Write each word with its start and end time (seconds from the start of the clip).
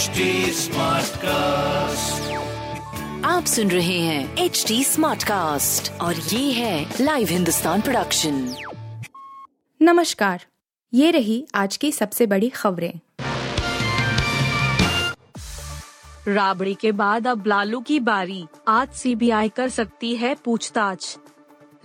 HD 0.00 0.08
cast 1.16 2.32
आप 3.24 3.44
सुन 3.44 3.70
रहे 3.70 3.98
हैं 3.98 4.36
एच 4.36 4.64
डी 4.68 4.84
स्मार्ट 4.84 5.24
कास्ट 5.24 5.92
और 6.00 6.16
ये 6.16 6.52
है 6.52 6.94
लाइव 7.00 7.28
हिंदुस्तान 7.28 7.80
प्रोडक्शन 7.80 8.54
नमस्कार 9.82 10.44
ये 10.94 11.10
रही 11.10 11.46
आज 11.54 11.76
की 11.76 11.92
सबसे 11.92 12.26
बड़ी 12.26 12.48
खबरें। 12.48 13.00
राबड़ी 16.28 16.74
के 16.74 16.92
बाद 16.92 17.26
अब 17.26 17.46
लालू 17.46 17.80
की 17.80 18.00
बारी। 18.00 18.44
आज 18.68 18.88
सीबीआई 18.88 19.48
कर 19.48 19.68
सकती 19.68 20.16
है 20.16 20.34
पूछताछ। 20.34 21.18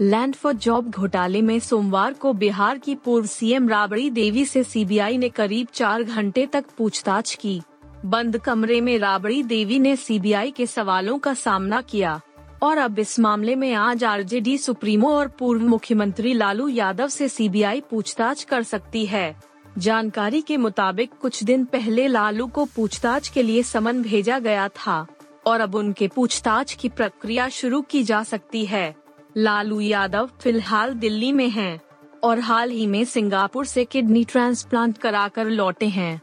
लैंड 0.01 0.35
फॉर 0.35 0.53
जॉब 0.53 0.89
घोटाले 0.89 1.41
में 1.41 1.59
सोमवार 1.59 2.13
को 2.13 2.33
बिहार 2.33 2.77
की 2.77 2.95
पूर्व 2.95 3.25
सीएम 3.25 3.69
राबड़ी 3.69 4.09
देवी 4.09 4.45
से 4.45 4.63
सीबीआई 4.63 5.17
ने 5.17 5.29
करीब 5.29 5.67
चार 5.73 6.03
घंटे 6.03 6.45
तक 6.45 6.65
पूछताछ 6.77 7.35
की। 7.35 7.61
बंद 8.05 8.37
कमरे 8.37 8.81
में 8.81 8.97
राबड़ी 8.99 9.43
देवी 9.43 9.79
ने 9.79 9.95
सीबीआई 9.95 10.51
के 10.51 10.65
सवालों 10.65 11.17
का 11.19 11.33
सामना 11.33 11.81
किया। 11.81 12.21
और 12.63 12.77
अब 12.77 12.99
इस 12.99 13.19
मामले 13.19 13.55
में 13.55 13.73
आज 13.73 14.03
आरजेडी, 14.03 14.57
सुप्रीमो 14.57 15.09
और 15.09 15.27
पूर्व 15.27 15.61
मुख्यमंत्री 15.61 16.33
लालू 16.33 16.67
यादव 16.67 17.07
से 17.07 17.29
सीबीआई 17.29 17.81
पूछताछ 17.81 18.43
कर 18.43 18.63
सकती 18.63 19.05
है। 19.05 19.35
जानकारी 19.77 20.41
के 20.41 20.57
मुताबिक 20.57 21.13
कुछ 21.21 21.43
दिन 21.43 21.65
पहले 21.65 22.07
लालू 22.07 22.47
को 22.47 22.65
पूछताछ 22.65 23.29
के 23.29 23.43
लिए 23.43 23.63
समन 23.63 24.01
भेजा 24.01 24.39
गया 24.39 24.67
था, 24.67 25.05
और 25.45 25.59
अब 25.59 25.75
उनके 25.75 26.07
पूछताछ 26.07 26.73
की 26.73 26.89
प्रक्रिया 26.89 27.49
शुरू 27.49 27.81
की 27.81 28.03
जा 28.03 28.23
सकती 28.23 28.65
है। 28.65 28.95
लालू 29.37 29.79
यादव 29.79 30.29
फ़िलहाल 30.41 30.93
दिल्ली 30.93 31.31
में 31.31 31.49
हैं, 31.49 31.81
और 32.23 32.39
हाल 32.39 32.69
ही 32.69 32.87
में 32.87 33.03
सिंगापुर 33.05 33.65
से 33.65 33.85
किडनी 33.85 34.23
ट्रांसप्लांट 34.23 34.97
कराकर 34.97 35.49
लौटे 35.49 35.85
हैं। 35.85 36.21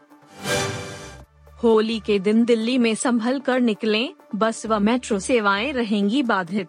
होली 1.63 2.01
के 2.01 2.19
दिन 2.19 2.45
दिल्ली 2.45 2.79
में 2.79 2.95
संभल 2.95 3.39
कर 3.41 3.61
निकले, 3.61 4.09
बस 4.35 4.67
व 4.67 4.79
मेट्रो 4.79 5.19
सेवाएँ 5.19 5.73
रहेंगी 5.73 6.23
बाधित। 6.23 6.69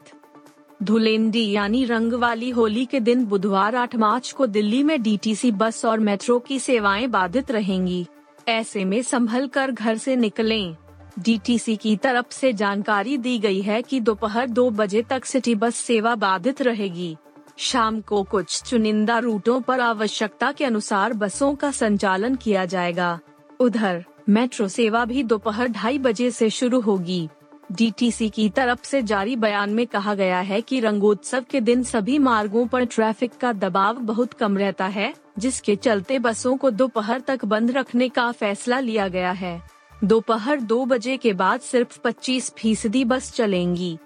धुलेंडी 0.83 1.51
यानी 1.51 1.85
रंग 1.85 2.13
वाली 2.13 2.49
होली 2.49 2.85
के 2.85 2.99
दिन 2.99 3.25
बुधवार 3.25 3.75
8 3.75 3.95
मार्च 3.95 4.31
को 4.31 4.45
दिल्ली 4.45 4.83
में 4.83 5.01
डीटीसी 5.01 5.51
बस 5.51 5.85
और 5.85 5.99
मेट्रो 5.99 6.39
की 6.39 6.59
सेवाएँ 6.59 7.07
बाधित 7.07 7.51
रहेंगी। 7.51 8.05
ऐसे 8.47 8.85
में 8.85 9.01
संभल 9.01 9.47
कर 9.47 9.71
घर 9.71 9.97
से 9.97 10.15
निकलें। 10.15 10.75
डीटीसी 11.19 11.75
की 11.75 11.95
तरफ़ 11.95 12.31
से 12.31 12.53
जानकारी 12.53 13.17
दी 13.17 13.39
गई 13.39 13.61
है 13.61 13.81
कि 13.81 13.99
दोपहर 13.99 14.47
दो 14.47 14.69
बजे 14.69 15.01
तक 15.01 15.25
सिटी 15.25 15.55
बस 15.55 15.75
सेवा 15.75 16.15
बाधित 16.15 16.61
रहेगी। 16.61 17.15
शाम 17.57 18.01
को 18.01 18.23
कुछ 18.23 18.61
चुनिंदा 18.63 19.19
रूटों 19.19 19.61
पर 19.61 19.79
आवश्यकता 19.79 20.51
के 20.51 20.65
अनुसार 20.65 21.13
बसों 21.13 21.55
का 21.55 21.71
संचालन 21.71 22.35
किया 22.35 22.65
जाएगा। 22.65 23.19
उधर 23.59 24.05
मेट्रो 24.29 24.67
सेवा 24.67 25.05
भी 25.05 25.23
दोपहर 25.23 25.67
ढाई 25.67 25.97
बजे 25.97 26.31
से 26.31 26.49
शुरू 26.49 26.79
होगी। 26.79 27.29
डीटीसी 27.71 28.29
की 28.29 28.49
तरफ़ 28.49 28.83
से 28.83 29.01
जारी 29.01 29.35
बयान 29.35 29.69
में 29.69 29.87
कहा 29.87 30.15
गया 30.15 30.39
है 30.39 30.61
कि 30.61 30.79
रंगोत्सव 30.79 31.45
के 31.49 31.61
दिन 31.61 31.83
सभी 31.83 32.19
मार्गों 32.19 32.67
पर 32.67 32.85
ट्रैफ़िक 32.85 33.31
का 33.41 33.53
दबाव 33.53 33.95
बहुत 33.95 34.33
कम 34.33 34.57
रहता 34.57 34.87
है, 34.87 35.13
जिसके 35.39 35.75
चलते 35.75 36.19
बसों 36.19 36.57
को 36.57 36.69
दोपहर 36.69 37.19
तक 37.19 37.45
बंद 37.45 37.71
रखने 37.71 38.09
का 38.09 38.31
फैसला 38.31 38.79
लिया 38.79 39.07
गया 39.07 39.31
है। 39.31 39.61
दोपहर 40.03 40.59
दो 40.59 40.85
बजे 40.85 41.17
के 41.17 41.33
बाद 41.33 41.59
सिर्फ़ 41.59 41.99
25 41.99 42.53
फ़ीसदी 42.57 43.05
बस 43.05 43.31
चलेंगी। 43.31 43.97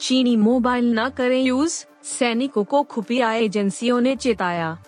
चीनी 0.00 0.36
मोबाइल 0.36 0.98
न 0.98 1.08
करें 1.08 1.42
यूज़, 1.42 1.84
सैनिकों 2.04 2.64
को 2.64 2.82
खुफिया 2.82 3.32
एजेंसियों 3.32 4.00
ने 4.00 4.16
चेताया। 4.16 4.78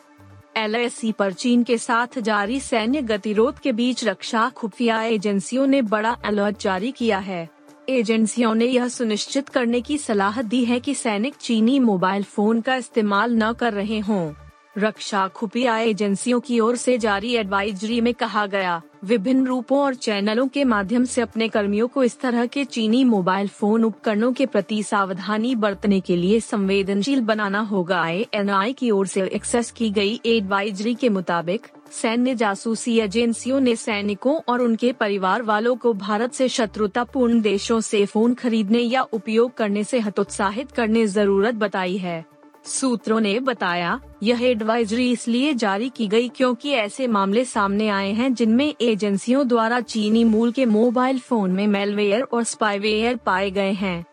एल 0.56 0.90
पर 1.18 1.32
चीन 1.32 1.62
के 1.62 1.78
साथ 1.78 2.18
जारी 2.18 2.60
सैन्य 2.60 3.02
गतिरोध 3.02 3.58
के 3.58 3.72
बीच 3.72 4.04
रक्षा 4.04 4.48
खुफिया 4.48 5.02
एजेंसियों 5.02 5.66
ने 5.66 5.82
बड़ा 5.82 6.10
अलर्ट 6.24 6.60
जारी 6.60 6.92
किया 6.92 7.18
है। 7.18 7.48
एजेंसियों 7.88 8.54
ने 8.54 8.64
यह 8.64 8.88
सुनिश्चित 8.88 9.48
करने 9.48 9.80
की 9.80 9.98
सलाह 9.98 10.42
दी 10.42 10.64
है 10.64 10.80
कि 10.80 10.94
सैनिक 10.94 11.34
चीनी 11.34 11.78
मोबाइल 11.78 12.22
फ़ोन 12.22 12.60
का 12.60 12.76
इस्तेमाल 12.76 13.34
न 13.34 13.52
कर 13.52 13.72
रहे 13.72 13.98
हों। 13.98 14.50
रक्षा 14.76 15.26
खुफिया 15.28 15.76
एजेंसियों 15.78 16.38
की 16.41 16.58
ओर 16.60 16.76
से 16.76 16.97
जारी 16.98 17.34
एडवाइजरी 17.36 18.00
में 18.00 18.12
कहा 18.14 18.44
गया, 18.47 18.81
विभिन्न 19.04 19.47
रूपों 19.47 19.78
और 19.78 19.94
चैनलों 19.94 20.47
के 20.48 20.64
माध्यम 20.64 21.04
से 21.04 21.22
अपने 21.22 21.48
कर्मियों 21.48 21.88
को 21.88 22.03
इस 22.04 22.19
तरह 22.20 22.47
के 22.47 22.64
चीनी 22.64 23.03
मोबाइल 23.04 23.48
फ़ोन 23.48 23.84
उपकरणों 23.84 24.32
के 24.32 24.47
प्रति 24.47 24.82
सावधानी 24.82 25.54
बरतने 25.56 26.00
के 26.00 26.16
लिए 26.16 26.41
संवेदनशील 26.41 27.20
बनाना 27.20 27.60
होगा। 27.62 28.00
आई 28.00 28.72
की 28.72 28.91
ओर 28.91 29.06
से 29.06 29.26
एक्सेस 29.26 29.70
की 29.70 29.91
गई 29.91 30.20
एडवाइजरी 30.26 30.94
के 30.94 31.08
मुताबिक, 31.08 31.66
सैन्य 31.92 32.34
जासूसी 32.34 32.98
एजेंसियों 33.00 33.60
ने 33.60 33.76
सैनिकों 33.76 34.41
और 34.48 34.62
उनके 34.62 34.92
परिवार 34.92 35.42
वालों 35.42 35.76
को 35.76 35.92
भारत 35.94 36.32
से 36.32 36.48
शत्रुतापूर्ण 36.48 37.41
देशों 37.42 37.81
से 37.82 38.04
फ़ोन 38.06 38.34
खरीदने 38.34 38.78
या 38.78 39.02
उपयोग 39.02 39.54
करने 39.54 39.84
से 39.84 40.00
हतोत्साहित 40.00 40.70
करने 40.70 41.06
ज़रूरत 41.08 41.54
बताई 41.54 41.97
है। 41.97 42.25
सूत्रों 42.65 43.21
ने 43.21 43.38
बताया, 43.41 44.00
यह 44.22 44.43
एडवाइजरी 44.43 45.10
इसलिए 45.12 45.54
जारी 45.54 45.88
की 45.88 46.06
गई 46.09 46.28
क्योंकि 46.28 46.71
ऐसे 46.71 47.06
मामले 47.06 47.44
सामने 47.44 47.88
आए 47.88 48.12
हैं 48.12 48.32
जिनमें 48.34 48.75
एजेंसियों 48.81 49.47
द्वारा 49.48 49.81
चीनी 49.81 50.25
मूल 50.25 50.53
के 50.53 50.66
मोबाइल 50.66 51.19
फ़ोन 51.19 51.50
में 51.50 51.66
मेलवेयर 51.66 52.22
और 52.22 52.44
स्पाईवेयर 52.44 53.16
पाए 53.16 53.50
गए 53.50 53.72
हैं 53.72 54.04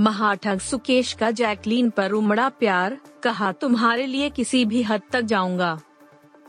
महाठग 0.00 0.58
सुकेश 0.58 1.12
का 1.12 1.30
जैकलीन 1.30 1.90
पर 1.90 2.12
उमड़ा 2.12 2.48
प्यार, 2.48 2.98
कहा, 3.22 3.52
तुम्हारे 3.52 4.06
लिए 4.06 4.30
किसी 4.30 4.64
भी 4.64 4.82
हद 4.82 5.02
तक 5.12 5.20
जाऊँगा 5.20 5.78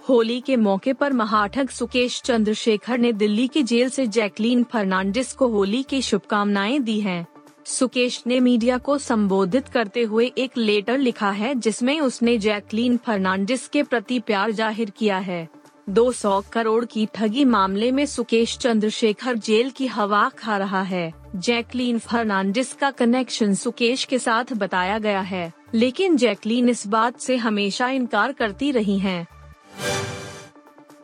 होली 0.10 0.40
के 0.42 0.56
मौके 0.56 0.94
पर 0.94 1.14
महाठग 1.14 1.70
सुकेश 1.70 2.22
चंद्रशेखर 2.22 2.98
ने 2.98 3.12
दिल्ली 3.14 3.48
की 3.48 3.64
जेल 3.64 3.90
से 3.90 4.08
जैकलीन 4.08 4.64
फर्नांडिस 4.64 5.34
को 5.34 5.48
होली 5.48 5.84
की 5.84 6.02
शुभकामनाएँ 6.02 6.80
दी 6.80 7.00
हैं। 7.00 7.26
सुकेश 7.66 8.22
ने 8.28 8.40
मीडिया 8.40 8.78
को 8.78 8.98
संबोधित 8.98 9.68
करते 9.68 10.02
हुए 10.02 10.26
एक 10.38 10.58
लेटर 10.58 10.98
लिखा 10.98 11.30
है 11.32 11.54
जिसमें 11.56 12.00
उसने 12.00 12.38
जैकलीन 12.38 12.98
फर्नांडिस 12.98 13.68
के 13.68 13.84
प्रति 13.84 14.20
प्यार 14.20 14.52
ज़ाहिर 14.52 14.90
किया 14.90 15.18
है। 15.20 15.48
200 15.90 16.42
करोड़ 16.52 16.84
की 16.86 17.06
ठगी 17.14 17.46
मामले 17.46 17.92
में 17.92 18.06
सुकेश 18.06 18.58
चंद्रशेखर 18.58 19.38
जेल 19.38 19.70
की 19.70 19.88
हवा 19.88 20.28
खा 20.30 20.58
रहा 20.58 20.82
है। 20.82 21.12
जैकलीन 21.36 22.00
फर्नांडिस 22.00 22.74
का 22.74 22.92
कनेक्शन 22.92 23.54
सुकेश 23.54 24.04
के 24.04 24.20
साथ 24.20 24.54
बताया 24.54 25.00
गया 25.00 25.22
है, 25.22 25.52
लेकिन 25.74 26.18
जैकलीन 26.18 26.70
इस 26.70 26.86
बात 26.88 27.20
से 27.20 27.36
हमेशा 27.38 27.90
इनकार 27.90 28.32
करती 28.32 28.72
रही 28.72 29.00
हैं। 29.00 29.26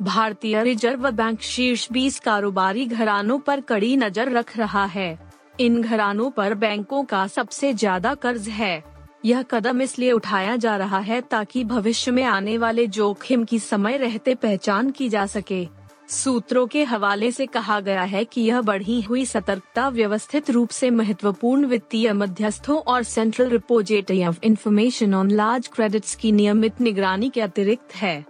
भारतीय 0.01 0.61
रिज़र्व 0.63 1.09
बैंक 1.11 1.41
शीर्ष 1.41 1.87
20 1.91 2.19
कारोबारी 2.19 2.85
घरानों 2.85 3.39
पर 3.39 3.61
कड़ी 3.61 3.95
नज़र 3.97 4.31
रख 4.31 4.57
रहा 4.57 4.85
है। 4.85 5.30
इन 5.59 5.81
घरानों 5.81 6.29
पर 6.31 6.53
बैंकों 6.53 7.03
का 7.03 7.25
सबसे 7.27 7.73
ज़्यादा 7.73 8.13
कर्ज 8.15 8.47
है। 8.49 8.83
यह 9.25 9.41
कदम 9.41 9.81
इसलिए 9.81 10.11
उठाया 10.11 10.55
जा 10.55 10.75
रहा 10.77 10.99
है 10.99 11.21
ताकि 11.21 11.63
भविष्य 11.63 12.11
में 12.11 12.23
आने 12.23 12.57
वाले 12.57 12.87
जोखिम 12.87 13.43
की 13.43 13.59
समय 13.59 13.97
रहते 13.97 14.35
पहचान 14.35 14.89
की 14.89 15.09
जा 15.09 15.25
सके। 15.25 15.67
सूत्रों 16.09 16.65
के 16.67 16.83
हवाले 16.83 17.31
से 17.31 17.45
कहा 17.45 17.79
गया 17.79 18.03
है 18.03 18.23
कि 18.25 18.41
यह 18.41 18.61
बढ़ी 18.61 18.99
हुई 19.01 19.25
सतर्कता 19.25 19.87
व्यवस्थित 19.89 20.49
रूप 20.49 20.69
से 20.69 20.89
महत्वपूर्ण 20.89 21.65
वित्तीय 21.65 22.11
मध्यस्थों 22.13 22.77
और 22.77 23.03
central 23.03 23.49
repository 23.49 24.25
of 24.25 24.39
information 24.43 25.13
on 25.13 25.31
large 25.31 25.67
credits 25.67 26.15
की 26.15 26.31
नियमित 26.31 26.81
निगरानी 26.81 27.29
के 27.29 27.41
अतिरिक्त 27.41 27.95
है। 27.95 28.25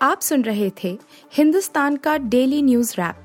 आप 0.00 0.20
सुन 0.20 0.42
रहे 0.42 0.70
थे 0.84 0.98
हिंदुस्तान 1.32 1.96
का 1.96 2.16
डेली 2.18 2.62
न्यूज़ 2.62 2.94
रैप 2.98 3.24